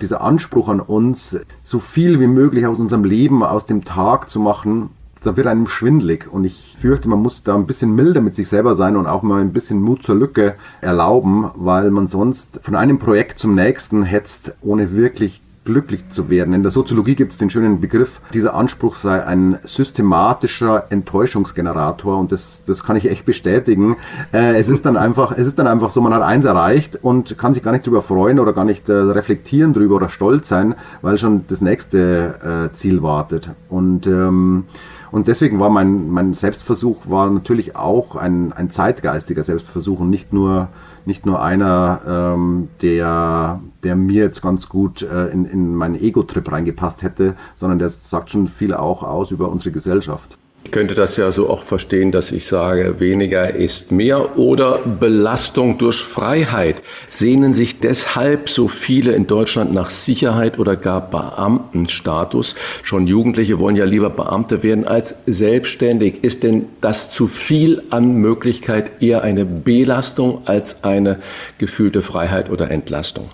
dieser 0.00 0.22
Anspruch 0.22 0.68
an 0.68 0.80
uns, 0.80 1.36
so 1.62 1.78
viel 1.78 2.18
wie 2.18 2.26
möglich 2.26 2.66
aus 2.66 2.78
unserem 2.78 3.04
Leben, 3.04 3.44
aus 3.44 3.66
dem 3.66 3.84
Tag 3.84 4.30
zu 4.30 4.40
machen, 4.40 4.88
da 5.22 5.36
wird 5.36 5.46
einem 5.46 5.66
schwindlig. 5.66 6.32
Und 6.32 6.44
ich 6.44 6.78
fürchte, 6.80 7.10
man 7.10 7.20
muss 7.20 7.42
da 7.42 7.54
ein 7.54 7.66
bisschen 7.66 7.94
milder 7.94 8.22
mit 8.22 8.34
sich 8.34 8.48
selber 8.48 8.74
sein 8.74 8.96
und 8.96 9.06
auch 9.06 9.22
mal 9.22 9.42
ein 9.42 9.52
bisschen 9.52 9.82
Mut 9.82 10.02
zur 10.02 10.14
Lücke 10.14 10.54
erlauben, 10.80 11.50
weil 11.56 11.90
man 11.90 12.08
sonst 12.08 12.60
von 12.62 12.74
einem 12.74 12.98
Projekt 12.98 13.38
zum 13.38 13.54
nächsten 13.54 14.02
hetzt, 14.02 14.52
ohne 14.62 14.94
wirklich 14.94 15.42
glücklich 15.64 16.08
zu 16.10 16.30
werden. 16.30 16.54
In 16.54 16.62
der 16.62 16.72
Soziologie 16.72 17.14
gibt 17.14 17.32
es 17.32 17.38
den 17.38 17.50
schönen 17.50 17.80
Begriff, 17.80 18.20
dieser 18.32 18.54
Anspruch 18.54 18.94
sei 18.94 19.24
ein 19.24 19.58
systematischer 19.64 20.84
Enttäuschungsgenerator 20.90 22.18
und 22.18 22.32
das, 22.32 22.62
das 22.66 22.82
kann 22.82 22.96
ich 22.96 23.10
echt 23.10 23.26
bestätigen. 23.26 23.96
Äh, 24.32 24.58
es 24.58 24.68
ist 24.68 24.86
dann 24.86 24.96
einfach, 24.96 25.32
es 25.32 25.46
ist 25.46 25.58
dann 25.58 25.66
einfach 25.66 25.90
so, 25.90 26.00
man 26.00 26.14
hat 26.14 26.22
eins 26.22 26.44
erreicht 26.44 26.98
und 27.02 27.36
kann 27.36 27.52
sich 27.52 27.62
gar 27.62 27.72
nicht 27.72 27.86
drüber 27.86 28.02
freuen 28.02 28.40
oder 28.40 28.52
gar 28.52 28.64
nicht 28.64 28.88
äh, 28.88 28.92
reflektieren 28.92 29.74
drüber 29.74 29.96
oder 29.96 30.08
stolz 30.08 30.48
sein, 30.48 30.74
weil 31.02 31.18
schon 31.18 31.44
das 31.48 31.60
nächste 31.60 32.70
äh, 32.72 32.74
Ziel 32.74 33.02
wartet. 33.02 33.50
Und 33.68 34.06
ähm, 34.06 34.64
und 35.12 35.26
deswegen 35.26 35.58
war 35.58 35.70
mein, 35.70 36.08
mein 36.10 36.34
Selbstversuch 36.34 37.08
war 37.08 37.28
natürlich 37.30 37.74
auch 37.74 38.14
ein, 38.14 38.52
ein 38.52 38.70
zeitgeistiger 38.70 39.42
Selbstversuch 39.42 39.98
und 39.98 40.10
nicht 40.10 40.32
nur 40.32 40.68
nicht 41.10 41.26
nur 41.26 41.42
einer, 41.42 42.00
ähm, 42.06 42.68
der, 42.82 43.60
der 43.82 43.96
mir 43.96 44.22
jetzt 44.22 44.42
ganz 44.42 44.68
gut 44.68 45.02
äh, 45.02 45.26
in, 45.26 45.44
in 45.44 45.74
meinen 45.74 45.96
Ego-Trip 45.96 46.50
reingepasst 46.50 47.02
hätte, 47.02 47.34
sondern 47.56 47.80
der 47.80 47.90
sagt 47.90 48.30
schon 48.30 48.46
viel 48.46 48.72
auch 48.72 49.02
aus 49.02 49.32
über 49.32 49.48
unsere 49.48 49.72
Gesellschaft. 49.72 50.38
Ich 50.70 50.72
könnte 50.72 50.94
das 50.94 51.16
ja 51.16 51.32
so 51.32 51.50
auch 51.50 51.64
verstehen, 51.64 52.12
dass 52.12 52.30
ich 52.30 52.46
sage, 52.46 53.00
weniger 53.00 53.52
ist 53.52 53.90
mehr 53.90 54.38
oder 54.38 54.78
Belastung 54.78 55.78
durch 55.78 55.96
Freiheit. 55.96 56.76
Sehnen 57.08 57.52
sich 57.52 57.80
deshalb 57.80 58.48
so 58.48 58.68
viele 58.68 59.10
in 59.10 59.26
Deutschland 59.26 59.72
nach 59.74 59.90
Sicherheit 59.90 60.60
oder 60.60 60.76
gar 60.76 61.10
Beamtenstatus? 61.10 62.54
Schon 62.84 63.08
Jugendliche 63.08 63.58
wollen 63.58 63.74
ja 63.74 63.84
lieber 63.84 64.10
Beamte 64.10 64.62
werden 64.62 64.86
als 64.86 65.16
selbstständig. 65.26 66.22
Ist 66.22 66.44
denn 66.44 66.66
das 66.80 67.10
zu 67.10 67.26
viel 67.26 67.82
an 67.90 68.14
Möglichkeit 68.14 69.02
eher 69.02 69.24
eine 69.24 69.44
Belastung 69.44 70.42
als 70.44 70.84
eine 70.84 71.18
gefühlte 71.58 72.00
Freiheit 72.00 72.48
oder 72.48 72.70
Entlastung? 72.70 73.28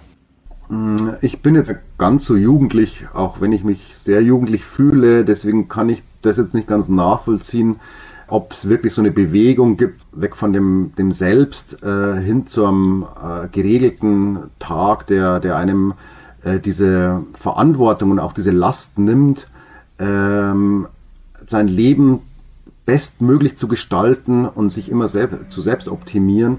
Ich 1.21 1.43
bin 1.43 1.55
jetzt 1.55 1.73
ganz 1.97 2.27
so 2.27 2.35
jugendlich, 2.35 3.07
auch 3.15 3.41
wenn 3.41 3.53
ich 3.53 3.63
mich 3.63 3.95
sehr 3.97 4.23
jugendlich 4.23 4.65
fühle. 4.65 5.25
Deswegen 5.25 5.69
kann 5.69 5.89
ich 5.89 6.03
das 6.23 6.37
jetzt 6.39 6.55
nicht 6.55 6.67
ganz 6.67 6.89
nachvollziehen, 6.89 7.77
ob 8.29 8.53
es 8.53 8.69
wirklich 8.69 8.93
so 8.93 9.01
eine 9.01 9.13
Bewegung 9.13 9.77
gibt, 9.77 10.01
weg 10.13 10.35
von 10.35 10.53
dem, 10.53 10.93
dem 10.99 11.13
Selbst 11.13 11.83
äh, 11.83 12.17
hin 12.21 12.47
zu 12.47 12.67
einem 12.67 13.05
äh, 13.05 13.49
geregelten 13.49 14.39
Tag, 14.59 15.07
der, 15.07 15.39
der 15.39 15.57
einem 15.57 15.95
äh, 16.43 16.59
diese 16.59 17.23
Verantwortung 17.39 18.11
und 18.11 18.19
auch 18.19 18.33
diese 18.33 18.51
Last 18.51 18.99
nimmt, 18.99 19.47
ähm, 19.99 20.89
sein 21.47 21.69
Leben 21.69 22.21
bestmöglich 22.85 23.57
zu 23.57 23.69
gestalten 23.69 24.47
und 24.47 24.71
sich 24.71 24.91
immer 24.91 25.09
selb 25.09 25.51
zu 25.51 25.63
selbst 25.63 25.89
optimieren. 25.89 26.59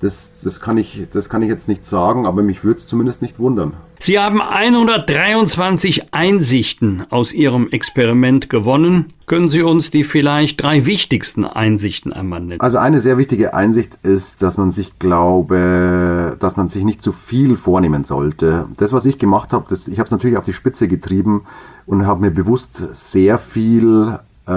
Das, 0.00 0.40
das, 0.44 0.60
kann 0.60 0.78
ich, 0.78 1.06
das 1.12 1.28
kann 1.28 1.42
ich 1.42 1.48
jetzt 1.48 1.66
nicht 1.66 1.84
sagen, 1.84 2.24
aber 2.24 2.42
mich 2.42 2.62
würde 2.62 2.80
es 2.80 2.86
zumindest 2.86 3.20
nicht 3.20 3.38
wundern. 3.38 3.72
Sie 4.00 4.20
haben 4.20 4.40
123 4.40 6.14
Einsichten 6.14 7.02
aus 7.10 7.32
Ihrem 7.32 7.68
Experiment 7.70 8.48
gewonnen. 8.48 9.06
Können 9.26 9.48
Sie 9.48 9.62
uns 9.62 9.90
die 9.90 10.04
vielleicht 10.04 10.62
drei 10.62 10.86
wichtigsten 10.86 11.44
Einsichten 11.44 12.12
einmal 12.12 12.40
nennen? 12.40 12.60
Also 12.60 12.78
eine 12.78 13.00
sehr 13.00 13.18
wichtige 13.18 13.54
Einsicht 13.54 13.98
ist, 14.04 14.40
dass 14.40 14.56
man 14.56 14.70
sich 14.70 15.00
glaube, 15.00 16.36
dass 16.38 16.56
man 16.56 16.68
sich 16.68 16.84
nicht 16.84 17.02
zu 17.02 17.12
viel 17.12 17.56
vornehmen 17.56 18.04
sollte. 18.04 18.66
Das, 18.76 18.92
was 18.92 19.04
ich 19.04 19.18
gemacht 19.18 19.52
habe, 19.52 19.66
das, 19.68 19.88
ich 19.88 19.98
habe 19.98 20.06
es 20.06 20.12
natürlich 20.12 20.36
auf 20.36 20.44
die 20.44 20.52
Spitze 20.52 20.86
getrieben 20.86 21.42
und 21.86 22.06
habe 22.06 22.20
mir 22.20 22.30
bewusst 22.30 22.80
sehr 22.92 23.40
viel, 23.40 24.16
äh, 24.46 24.52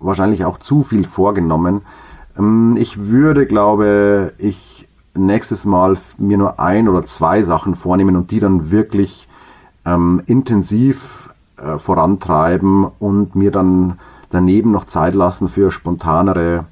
wahrscheinlich 0.00 0.44
auch 0.44 0.58
zu 0.58 0.82
viel 0.82 1.04
vorgenommen. 1.04 1.82
Ähm, 2.38 2.76
ich 2.78 2.98
würde, 2.98 3.46
glaube 3.46 4.32
ich, 4.38 4.88
nächstes 5.14 5.64
Mal 5.64 5.98
mir 6.18 6.38
nur 6.38 6.58
ein 6.58 6.88
oder 6.88 7.04
zwei 7.04 7.42
Sachen 7.42 7.74
vornehmen 7.74 8.16
und 8.16 8.30
die 8.30 8.40
dann 8.40 8.70
wirklich 8.70 9.28
ähm, 9.84 10.22
intensiv 10.26 11.30
äh, 11.56 11.78
vorantreiben 11.78 12.86
und 12.98 13.34
mir 13.34 13.50
dann 13.50 13.98
daneben 14.30 14.70
noch 14.70 14.86
Zeit 14.86 15.14
lassen 15.14 15.48
für 15.48 15.70
spontanere 15.70 16.64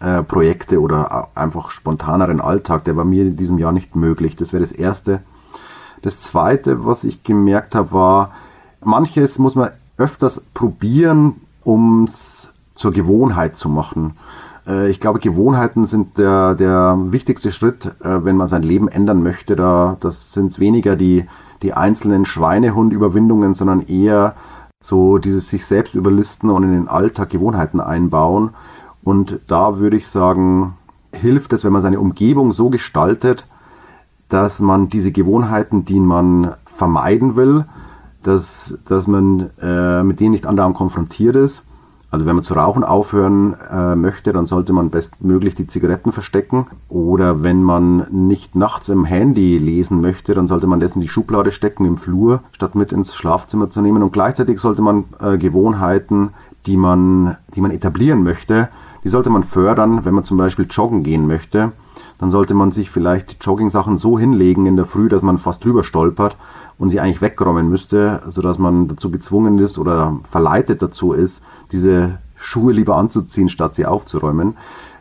äh, 0.00 0.22
Projekte 0.22 0.80
oder 0.80 1.28
einfach 1.34 1.70
spontaneren 1.70 2.40
Alltag. 2.40 2.84
Der 2.84 2.96
war 2.96 3.04
mir 3.04 3.22
in 3.22 3.36
diesem 3.36 3.58
Jahr 3.58 3.72
nicht 3.72 3.94
möglich. 3.94 4.34
Das 4.34 4.52
wäre 4.52 4.62
das 4.62 4.72
Erste. 4.72 5.20
Das 6.02 6.18
Zweite, 6.18 6.84
was 6.84 7.04
ich 7.04 7.22
gemerkt 7.22 7.76
habe, 7.76 7.92
war, 7.92 8.32
manches 8.84 9.38
muss 9.38 9.54
man 9.54 9.70
öfters 9.96 10.42
probieren, 10.54 11.36
um 11.62 12.04
es 12.04 12.48
zur 12.74 12.92
Gewohnheit 12.92 13.56
zu 13.56 13.68
machen. 13.68 14.16
Äh, 14.66 14.90
ich 14.90 15.00
glaube, 15.00 15.20
Gewohnheiten 15.20 15.86
sind 15.86 16.18
der, 16.18 16.54
der 16.54 16.96
wichtigste 17.10 17.52
Schritt, 17.52 17.86
äh, 18.02 18.24
wenn 18.24 18.36
man 18.36 18.48
sein 18.48 18.62
Leben 18.62 18.88
ändern 18.88 19.22
möchte. 19.22 19.56
Da, 19.56 19.96
das 20.00 20.32
sind 20.32 20.58
weniger 20.58 20.96
die, 20.96 21.26
die 21.62 21.74
einzelnen 21.74 22.24
Schweinehund-Überwindungen, 22.24 23.54
sondern 23.54 23.82
eher 23.82 24.34
so 24.82 25.18
dieses 25.18 25.48
sich 25.48 25.64
selbst 25.64 25.94
überlisten 25.94 26.50
und 26.50 26.64
in 26.64 26.72
den 26.72 26.88
Alltag 26.88 27.30
Gewohnheiten 27.30 27.80
einbauen. 27.80 28.50
Und 29.04 29.40
da 29.46 29.78
würde 29.78 29.96
ich 29.96 30.08
sagen, 30.08 30.74
hilft 31.12 31.52
es, 31.52 31.64
wenn 31.64 31.72
man 31.72 31.82
seine 31.82 32.00
Umgebung 32.00 32.52
so 32.52 32.70
gestaltet, 32.70 33.46
dass 34.28 34.60
man 34.60 34.88
diese 34.88 35.12
Gewohnheiten, 35.12 35.84
die 35.84 36.00
man 36.00 36.54
vermeiden 36.64 37.36
will, 37.36 37.66
dass, 38.22 38.78
dass 38.88 39.06
man 39.06 39.50
äh, 39.60 40.02
mit 40.02 40.20
denen 40.20 40.30
nicht 40.30 40.46
andauernd 40.46 40.76
konfrontiert 40.76 41.36
ist, 41.36 41.62
also 42.12 42.26
wenn 42.26 42.36
man 42.36 42.44
zu 42.44 42.52
rauchen 42.52 42.84
aufhören 42.84 43.56
äh, 43.70 43.96
möchte, 43.96 44.34
dann 44.34 44.46
sollte 44.46 44.74
man 44.74 44.90
bestmöglich 44.90 45.54
die 45.54 45.66
Zigaretten 45.66 46.12
verstecken. 46.12 46.66
Oder 46.90 47.42
wenn 47.42 47.62
man 47.62 48.06
nicht 48.10 48.54
nachts 48.54 48.90
im 48.90 49.06
Handy 49.06 49.56
lesen 49.56 50.02
möchte, 50.02 50.34
dann 50.34 50.46
sollte 50.46 50.66
man 50.66 50.78
das 50.78 50.94
in 50.94 51.00
die 51.00 51.08
Schublade 51.08 51.52
stecken 51.52 51.86
im 51.86 51.96
Flur, 51.96 52.42
statt 52.52 52.74
mit 52.74 52.92
ins 52.92 53.14
Schlafzimmer 53.14 53.70
zu 53.70 53.80
nehmen. 53.80 54.02
Und 54.02 54.12
gleichzeitig 54.12 54.60
sollte 54.60 54.82
man 54.82 55.04
äh, 55.20 55.38
Gewohnheiten, 55.38 56.34
die 56.66 56.76
man, 56.76 57.38
die 57.54 57.62
man 57.62 57.70
etablieren 57.70 58.22
möchte, 58.22 58.68
die 59.04 59.08
sollte 59.08 59.30
man 59.30 59.42
fördern, 59.42 60.04
wenn 60.04 60.14
man 60.14 60.24
zum 60.24 60.36
Beispiel 60.36 60.66
joggen 60.68 61.04
gehen 61.04 61.26
möchte. 61.26 61.72
Dann 62.18 62.30
sollte 62.30 62.52
man 62.52 62.72
sich 62.72 62.90
vielleicht 62.90 63.32
die 63.32 63.36
Jogging-Sachen 63.40 63.96
so 63.96 64.18
hinlegen 64.18 64.66
in 64.66 64.76
der 64.76 64.86
Früh, 64.86 65.08
dass 65.08 65.22
man 65.22 65.38
fast 65.38 65.64
drüber 65.64 65.82
stolpert 65.82 66.36
und 66.82 66.90
sie 66.90 66.98
eigentlich 66.98 67.22
wegräumen 67.22 67.70
müsste, 67.70 68.22
sodass 68.26 68.58
man 68.58 68.88
dazu 68.88 69.08
gezwungen 69.08 69.56
ist 69.60 69.78
oder 69.78 70.16
verleitet 70.28 70.82
dazu 70.82 71.12
ist, 71.12 71.40
diese 71.70 72.18
Schuhe 72.34 72.72
lieber 72.72 72.96
anzuziehen, 72.96 73.48
statt 73.48 73.76
sie 73.76 73.86
aufzuräumen. 73.86 74.56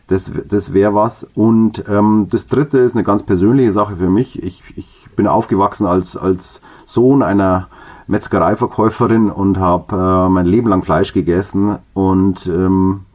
Das, 0.06 0.32
das 0.48 0.74
wäre 0.74 0.94
was. 0.94 1.26
Und 1.34 1.84
ähm, 1.90 2.28
das 2.30 2.46
dritte 2.46 2.78
ist 2.78 2.94
eine 2.94 3.04
ganz 3.04 3.24
persönliche 3.24 3.72
Sache 3.72 3.96
für 3.96 4.12
mich. 4.12 4.44
Ich, 4.44 4.62
ich 4.76 5.08
bin 5.16 5.26
aufgewachsen 5.26 5.88
als, 5.88 6.16
als 6.16 6.62
Sohn 6.86 7.24
einer 7.24 7.68
Metzgereiverkäuferin 8.06 9.32
und 9.32 9.58
habe 9.58 9.96
äh, 9.96 10.30
mein 10.30 10.46
Leben 10.46 10.70
lang 10.70 10.84
Fleisch 10.84 11.14
gegessen 11.14 11.80
und 11.96 12.46
ähm, 12.46 13.06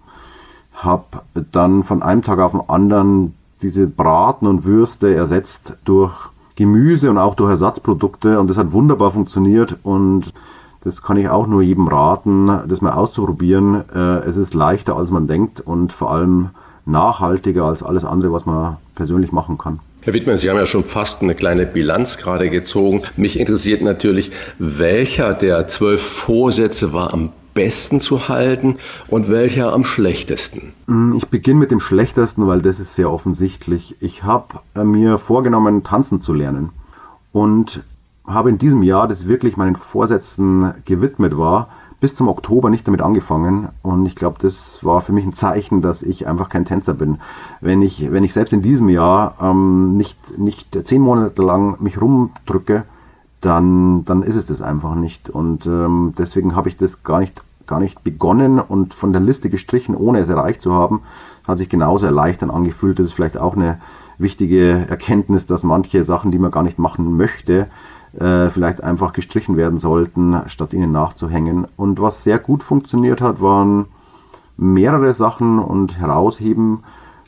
habe 0.74 1.04
dann 1.52 1.84
von 1.84 2.02
einem 2.02 2.22
Tag 2.22 2.40
auf 2.40 2.50
den 2.50 2.68
anderen 2.68 3.32
diese 3.62 3.86
Braten 3.86 4.48
und 4.48 4.64
Würste 4.64 5.14
ersetzt 5.14 5.74
durch 5.84 6.30
Gemüse 6.56 7.10
und 7.10 7.18
auch 7.18 7.34
durch 7.34 7.50
Ersatzprodukte 7.50 8.40
und 8.40 8.48
das 8.48 8.56
hat 8.56 8.72
wunderbar 8.72 9.12
funktioniert 9.12 9.76
und 9.82 10.32
das 10.82 11.02
kann 11.02 11.16
ich 11.16 11.28
auch 11.28 11.46
nur 11.46 11.62
jedem 11.62 11.88
raten, 11.88 12.46
das 12.68 12.80
mal 12.80 12.92
auszuprobieren. 12.92 13.82
Äh, 13.94 14.28
es 14.28 14.36
ist 14.36 14.54
leichter, 14.54 14.96
als 14.96 15.10
man 15.10 15.26
denkt 15.26 15.60
und 15.60 15.92
vor 15.92 16.12
allem 16.12 16.50
nachhaltiger 16.84 17.64
als 17.64 17.82
alles 17.82 18.04
andere, 18.04 18.32
was 18.32 18.46
man 18.46 18.76
persönlich 18.94 19.32
machen 19.32 19.58
kann. 19.58 19.80
Herr 20.02 20.14
Wittmann, 20.14 20.36
Sie 20.36 20.48
haben 20.48 20.56
ja 20.56 20.66
schon 20.66 20.84
fast 20.84 21.22
eine 21.22 21.34
kleine 21.34 21.66
Bilanz 21.66 22.16
gerade 22.16 22.48
gezogen. 22.48 23.02
Mich 23.16 23.40
interessiert 23.40 23.82
natürlich, 23.82 24.30
welcher 24.60 25.34
der 25.34 25.66
zwölf 25.66 26.00
Vorsätze 26.00 26.92
war 26.92 27.12
am 27.12 27.32
besten 27.56 28.00
zu 28.00 28.28
halten 28.28 28.76
und 29.08 29.28
welcher 29.28 29.72
am 29.72 29.82
schlechtesten? 29.82 30.74
Mm, 30.86 31.14
ich 31.16 31.26
beginne 31.26 31.58
mit 31.58 31.72
dem 31.72 31.80
schlechtesten, 31.80 32.46
weil 32.46 32.62
das 32.62 32.78
ist 32.78 32.94
sehr 32.94 33.10
offensichtlich. 33.10 33.96
Ich 33.98 34.22
habe 34.22 34.60
äh, 34.76 34.84
mir 34.84 35.18
vorgenommen, 35.18 35.82
tanzen 35.82 36.20
zu 36.20 36.32
lernen. 36.32 36.70
Und 37.32 37.82
habe 38.26 38.50
in 38.50 38.58
diesem 38.58 38.82
Jahr, 38.82 39.08
das 39.08 39.26
wirklich 39.26 39.56
meinen 39.56 39.76
Vorsätzen 39.76 40.72
gewidmet 40.84 41.36
war, 41.36 41.68
bis 42.00 42.14
zum 42.14 42.28
Oktober 42.28 42.70
nicht 42.70 42.86
damit 42.86 43.00
angefangen. 43.00 43.68
Und 43.82 44.06
ich 44.06 44.16
glaube, 44.16 44.36
das 44.40 44.84
war 44.84 45.00
für 45.00 45.12
mich 45.12 45.24
ein 45.24 45.32
Zeichen, 45.32 45.80
dass 45.80 46.02
ich 46.02 46.26
einfach 46.26 46.48
kein 46.48 46.64
Tänzer 46.64 46.94
bin. 46.94 47.18
Wenn 47.60 47.82
ich, 47.82 48.12
wenn 48.12 48.24
ich 48.24 48.32
selbst 48.32 48.52
in 48.52 48.62
diesem 48.62 48.88
Jahr 48.88 49.36
ähm, 49.40 49.96
nicht, 49.96 50.38
nicht 50.38 50.76
zehn 50.86 51.00
Monate 51.00 51.42
lang 51.42 51.76
mich 51.80 52.00
rumdrücke, 52.00 52.84
dann, 53.40 54.04
dann 54.04 54.22
ist 54.22 54.36
es 54.36 54.46
das 54.46 54.60
einfach 54.60 54.94
nicht. 54.94 55.30
Und 55.30 55.66
ähm, 55.66 56.14
deswegen 56.18 56.56
habe 56.56 56.68
ich 56.68 56.76
das 56.76 57.02
gar 57.02 57.20
nicht, 57.20 57.42
gar 57.66 57.80
nicht 57.80 58.02
begonnen 58.04 58.58
und 58.60 58.94
von 58.94 59.12
der 59.12 59.22
Liste 59.22 59.50
gestrichen, 59.50 59.94
ohne 59.96 60.20
es 60.20 60.28
erreicht 60.28 60.62
zu 60.62 60.72
haben. 60.74 61.02
Hat 61.46 61.58
sich 61.58 61.68
genauso 61.68 62.06
erleichternd 62.06 62.52
angefühlt. 62.52 62.98
Das 62.98 63.06
ist 63.06 63.12
vielleicht 63.12 63.38
auch 63.38 63.56
eine 63.56 63.78
wichtige 64.18 64.86
Erkenntnis, 64.88 65.46
dass 65.46 65.62
manche 65.62 66.04
Sachen, 66.04 66.30
die 66.30 66.38
man 66.38 66.50
gar 66.50 66.62
nicht 66.62 66.78
machen 66.78 67.16
möchte, 67.16 67.66
äh, 68.18 68.48
vielleicht 68.48 68.82
einfach 68.82 69.12
gestrichen 69.12 69.56
werden 69.56 69.78
sollten, 69.78 70.40
statt 70.46 70.72
ihnen 70.72 70.92
nachzuhängen. 70.92 71.66
Und 71.76 72.00
was 72.00 72.24
sehr 72.24 72.38
gut 72.38 72.62
funktioniert 72.62 73.20
hat, 73.20 73.40
waren 73.40 73.86
mehrere 74.56 75.14
Sachen 75.14 75.58
und 75.58 75.98
herausheben, 75.98 76.84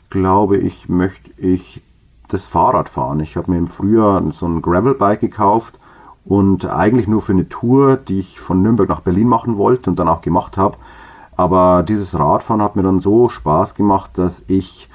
glaube 0.09 0.57
ich, 0.57 0.89
möchte 0.89 1.29
ich 1.37 1.81
das 2.27 2.47
Fahrrad 2.47 2.89
fahren. 2.89 3.19
Ich 3.19 3.37
habe 3.37 3.51
mir 3.51 3.57
im 3.57 3.67
Frühjahr 3.67 4.23
so 4.31 4.47
ein 4.47 4.61
Gravelbike 4.61 5.21
gekauft 5.21 5.79
und 6.25 6.65
eigentlich 6.65 7.07
nur 7.07 7.21
für 7.21 7.31
eine 7.31 7.49
Tour, 7.49 7.97
die 7.97 8.19
ich 8.19 8.39
von 8.39 8.61
Nürnberg 8.61 8.89
nach 8.89 9.01
Berlin 9.01 9.27
machen 9.27 9.57
wollte 9.57 9.89
und 9.89 9.97
dann 9.97 10.07
auch 10.07 10.21
gemacht 10.21 10.57
habe. 10.57 10.77
Aber 11.35 11.83
dieses 11.83 12.17
Radfahren 12.17 12.61
hat 12.61 12.75
mir 12.75 12.83
dann 12.83 12.99
so 12.99 13.29
Spaß 13.29 13.75
gemacht, 13.75 14.11
dass 14.15 14.43
ich 14.47 14.89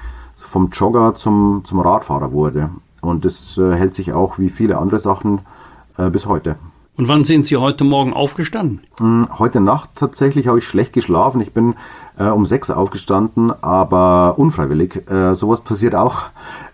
vom 0.55 0.69
Jogger 0.69 1.15
zum, 1.15 1.63
zum 1.65 1.79
Radfahrer 1.79 2.31
wurde. 2.31 2.69
Und 3.01 3.25
das 3.25 3.57
äh, 3.57 3.75
hält 3.75 3.95
sich 3.95 4.13
auch 4.13 4.39
wie 4.39 4.49
viele 4.49 4.77
andere 4.77 4.99
Sachen 4.99 5.39
äh, 5.97 6.09
bis 6.09 6.25
heute. 6.25 6.55
Und 6.97 7.09
wann 7.09 7.25
sind 7.25 7.43
Sie 7.43 7.57
heute 7.57 7.83
Morgen 7.83 8.13
aufgestanden? 8.13 8.79
Hm, 8.97 9.27
heute 9.37 9.59
Nacht 9.59 9.89
tatsächlich 9.95 10.47
habe 10.47 10.59
ich 10.59 10.67
schlecht 10.67 10.93
geschlafen. 10.93 11.41
Ich 11.41 11.51
bin 11.51 11.75
äh, 12.17 12.27
um 12.27 12.45
sechs 12.45 12.71
aufgestanden, 12.71 13.51
aber 13.61 14.35
unfreiwillig. 14.37 15.09
Äh, 15.09 15.35
sowas 15.35 15.59
passiert 15.59 15.93
auch. 15.93 16.27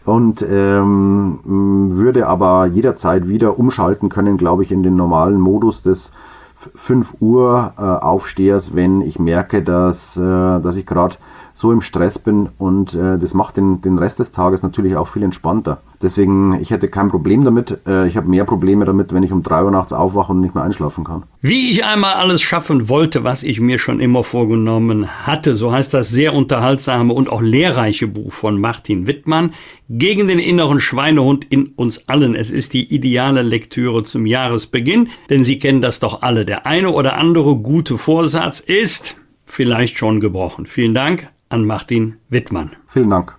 Und 0.05 0.41
ähm, 0.41 1.39
würde 1.43 2.27
aber 2.27 2.65
jederzeit 2.65 3.27
wieder 3.27 3.59
umschalten 3.59 4.09
können, 4.09 4.37
glaube 4.37 4.63
ich, 4.63 4.71
in 4.71 4.83
den 4.83 4.95
normalen 4.95 5.39
Modus 5.39 5.83
des 5.83 6.11
5 6.53 7.17
Uhr 7.21 7.73
äh, 7.77 7.81
Aufstehers, 7.81 8.75
wenn 8.75 9.01
ich 9.01 9.19
merke, 9.19 9.63
dass, 9.63 10.17
äh, 10.17 10.19
dass 10.19 10.75
ich 10.75 10.85
gerade 10.85 11.17
so 11.53 11.71
im 11.71 11.81
Stress 11.81 12.17
bin 12.17 12.49
und 12.57 12.93
äh, 12.93 13.17
das 13.17 13.33
macht 13.33 13.57
den, 13.57 13.81
den 13.81 13.97
Rest 13.97 14.19
des 14.19 14.31
Tages 14.31 14.61
natürlich 14.61 14.95
auch 14.95 15.07
viel 15.07 15.23
entspannter. 15.23 15.81
Deswegen, 16.01 16.59
ich 16.59 16.71
hätte 16.71 16.87
kein 16.87 17.09
Problem 17.09 17.43
damit. 17.43 17.79
Äh, 17.85 18.07
ich 18.07 18.17
habe 18.17 18.27
mehr 18.27 18.45
Probleme 18.45 18.85
damit, 18.85 19.13
wenn 19.13 19.21
ich 19.21 19.31
um 19.31 19.43
drei 19.43 19.63
Uhr 19.63 19.71
nachts 19.71 19.93
aufwache 19.93 20.31
und 20.31 20.41
nicht 20.41 20.55
mehr 20.55 20.63
einschlafen 20.63 21.03
kann. 21.03 21.23
Wie 21.41 21.71
ich 21.71 21.85
einmal 21.85 22.15
alles 22.15 22.41
schaffen 22.41 22.89
wollte, 22.89 23.23
was 23.23 23.43
ich 23.43 23.59
mir 23.59 23.77
schon 23.77 23.99
immer 23.99 24.23
vorgenommen 24.23 25.07
hatte, 25.27 25.55
so 25.55 25.71
heißt 25.71 25.93
das 25.93 26.09
sehr 26.09 26.33
unterhaltsame 26.33 27.13
und 27.13 27.29
auch 27.29 27.41
lehrreiche 27.41 28.07
Buch 28.07 28.33
von 28.33 28.59
Martin 28.59 29.05
Wittmann. 29.05 29.53
Gegen 29.89 30.27
den 30.27 30.39
inneren 30.39 30.79
Schweinehund 30.79 31.45
in 31.49 31.67
uns 31.75 32.07
allen. 32.07 32.33
Es 32.33 32.49
ist 32.49 32.73
die 32.73 32.93
ideale 32.93 33.41
Lektüre 33.41 34.03
zum 34.03 34.25
Jahresbeginn, 34.25 35.09
denn 35.29 35.43
Sie 35.43 35.59
kennen 35.59 35.81
das 35.81 35.99
doch 35.99 36.21
alle. 36.21 36.45
Der 36.45 36.65
eine 36.65 36.91
oder 36.91 37.17
andere 37.17 37.57
gute 37.57 37.97
Vorsatz 37.97 38.61
ist 38.61 39.17
vielleicht 39.45 39.97
schon 39.97 40.19
gebrochen. 40.19 40.65
Vielen 40.65 40.93
Dank 40.93 41.27
an 41.51 41.65
Martin 41.65 42.17
Wittmann. 42.29 42.75
Vielen 42.87 43.09
Dank. 43.09 43.35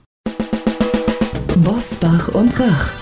Bosbach 1.65 2.29
und 2.29 2.59
Rach. 2.59 3.02